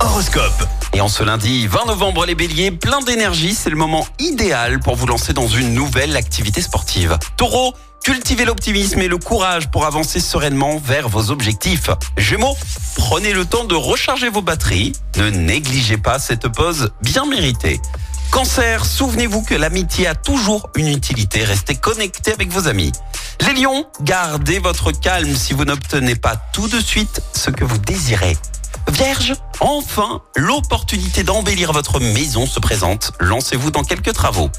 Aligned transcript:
Horoscope. 0.00 0.66
Et 0.92 1.00
en 1.00 1.06
ce 1.06 1.22
lundi 1.22 1.68
20 1.68 1.86
novembre, 1.86 2.26
les 2.26 2.34
béliers, 2.34 2.72
plein 2.72 3.00
d'énergie, 3.00 3.54
c'est 3.54 3.70
le 3.70 3.76
moment 3.76 4.04
idéal 4.18 4.80
pour 4.80 4.96
vous 4.96 5.06
lancer 5.06 5.32
dans 5.34 5.46
une 5.46 5.72
nouvelle 5.72 6.16
activité 6.16 6.60
sportive. 6.60 7.16
Taureau, 7.36 7.72
cultivez 8.02 8.44
l'optimisme 8.44 9.00
et 9.02 9.06
le 9.06 9.18
courage 9.18 9.70
pour 9.70 9.86
avancer 9.86 10.18
sereinement 10.18 10.78
vers 10.78 11.08
vos 11.08 11.30
objectifs. 11.30 11.90
Gémeaux, 12.16 12.56
prenez 12.96 13.32
le 13.32 13.44
temps 13.44 13.62
de 13.62 13.76
recharger 13.76 14.30
vos 14.30 14.42
batteries. 14.42 14.94
Ne 15.16 15.30
négligez 15.30 15.98
pas 15.98 16.18
cette 16.18 16.48
pause 16.48 16.90
bien 17.00 17.24
méritée. 17.24 17.80
Cancer, 18.32 18.84
souvenez-vous 18.84 19.42
que 19.42 19.54
l'amitié 19.54 20.08
a 20.08 20.16
toujours 20.16 20.70
une 20.74 20.88
utilité. 20.88 21.44
Restez 21.44 21.76
connecté 21.76 22.32
avec 22.32 22.50
vos 22.50 22.66
amis. 22.66 22.90
Les 23.46 23.62
lions, 23.62 23.86
gardez 24.00 24.58
votre 24.58 24.90
calme 24.90 25.36
si 25.36 25.52
vous 25.52 25.64
n'obtenez 25.64 26.16
pas 26.16 26.34
tout 26.52 26.66
de 26.66 26.80
suite 26.80 27.22
ce 27.32 27.50
que 27.50 27.64
vous 27.64 27.78
désirez. 27.78 28.36
Enfin, 29.60 30.20
l'opportunité 30.34 31.22
d'embellir 31.22 31.72
votre 31.72 32.00
maison 32.00 32.44
se 32.44 32.58
présente. 32.58 33.12
Lancez-vous 33.20 33.70
dans 33.70 33.84
quelques 33.84 34.12
travaux. 34.12 34.50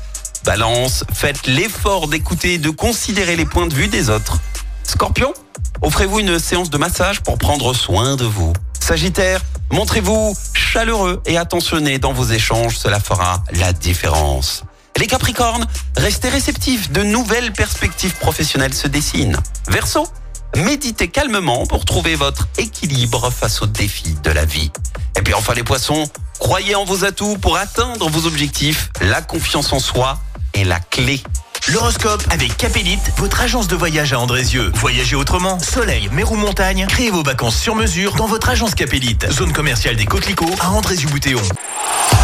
Balance, 0.45 1.03
faites 1.13 1.47
l'effort 1.47 2.07
d'écouter 2.07 2.53
et 2.53 2.57
de 2.57 2.69
considérer 2.69 3.35
les 3.35 3.45
points 3.45 3.67
de 3.67 3.73
vue 3.73 3.89
des 3.89 4.09
autres. 4.09 4.39
Scorpion, 4.83 5.33
offrez-vous 5.81 6.21
une 6.21 6.39
séance 6.39 6.69
de 6.69 6.77
massage 6.77 7.21
pour 7.21 7.37
prendre 7.37 7.73
soin 7.73 8.15
de 8.15 8.23
vous. 8.23 8.53
Sagittaire, 8.79 9.41
montrez-vous 9.69 10.33
chaleureux 10.53 11.21
et 11.25 11.37
attentionné 11.37 11.99
dans 11.99 12.13
vos 12.13 12.25
échanges, 12.25 12.77
cela 12.77 13.01
fera 13.01 13.43
la 13.51 13.73
différence. 13.73 14.63
Les 14.97 15.07
Capricornes, 15.07 15.67
restez 15.97 16.29
réceptifs, 16.29 16.89
de 16.91 17.03
nouvelles 17.03 17.51
perspectives 17.51 18.15
professionnelles 18.15 18.73
se 18.73 18.87
dessinent. 18.87 19.37
Verseau, 19.67 20.07
méditez 20.55 21.07
calmement 21.07 21.65
pour 21.65 21.85
trouver 21.85 22.15
votre 22.15 22.47
équilibre 22.57 23.31
face 23.31 23.61
aux 23.61 23.65
défis 23.65 24.15
de 24.23 24.31
la 24.31 24.45
vie. 24.45 24.71
Et 25.17 25.21
puis 25.21 25.33
enfin 25.33 25.53
les 25.53 25.63
Poissons, 25.63 26.09
croyez 26.39 26.75
en 26.75 26.85
vos 26.85 27.03
atouts 27.03 27.37
pour 27.37 27.57
atteindre 27.57 28.09
vos 28.09 28.27
objectifs. 28.27 28.89
La 29.01 29.21
confiance 29.21 29.73
en 29.73 29.79
soi 29.79 30.19
est 30.53 30.63
la 30.63 30.79
clé. 30.79 31.21
L'horoscope 31.69 32.23
avec 32.29 32.55
Capélite, 32.55 33.11
votre 33.17 33.41
agence 33.41 33.67
de 33.67 33.75
voyage 33.75 34.13
à 34.13 34.19
Andrézieux. 34.19 34.71
Voyagez 34.75 35.17
autrement, 35.17 35.59
soleil, 35.59 36.07
mer 36.13 36.31
ou 36.31 36.35
montagne, 36.35 36.85
créez 36.87 37.11
vos 37.11 37.23
vacances 37.23 37.57
sur 37.57 37.75
mesure 37.75 38.15
dans 38.15 38.27
votre 38.27 38.49
agence 38.49 38.73
Capélite. 38.73 39.29
Zone 39.31 39.51
commerciale 39.51 39.97
des 39.97 40.05
Coquelicots 40.05 40.55
à 40.61 40.69
Andrézieux-Boutéon. 40.69 41.41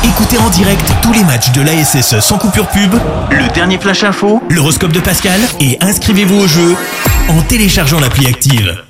Écoutez 0.06 0.38
en 0.38 0.50
direct 0.50 0.90
tous 1.02 1.12
les 1.12 1.24
matchs 1.26 1.52
de 1.52 1.62
l'ASSE 1.62 2.22
sans 2.22 2.38
coupure 2.38 2.70
pub, 2.70 2.94
le 3.32 3.54
dernier 3.54 3.78
flash 3.78 4.04
info, 4.04 4.42
l'horoscope 4.50 4.94
de 4.94 5.02
Pascal 5.02 5.42
et 5.60 5.78
inscrivez-vous 5.82 6.40
au 6.40 6.48
jeu 6.48 6.78
en 7.30 7.42
téléchargeant 7.44 8.00
l'appli 8.00 8.28
active. 8.28 8.84